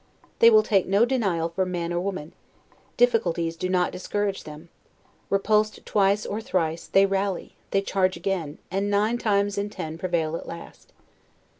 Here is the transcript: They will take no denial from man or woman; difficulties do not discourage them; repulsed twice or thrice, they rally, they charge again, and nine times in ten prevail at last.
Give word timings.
They 0.39 0.49
will 0.49 0.63
take 0.63 0.87
no 0.87 1.05
denial 1.05 1.49
from 1.49 1.71
man 1.71 1.93
or 1.93 1.99
woman; 1.99 2.33
difficulties 2.97 3.55
do 3.55 3.69
not 3.69 3.91
discourage 3.91 4.45
them; 4.45 4.69
repulsed 5.29 5.85
twice 5.85 6.25
or 6.25 6.41
thrice, 6.41 6.87
they 6.87 7.05
rally, 7.05 7.53
they 7.69 7.81
charge 7.83 8.17
again, 8.17 8.57
and 8.71 8.89
nine 8.89 9.19
times 9.19 9.59
in 9.59 9.69
ten 9.69 9.99
prevail 9.99 10.35
at 10.37 10.47
last. 10.47 10.91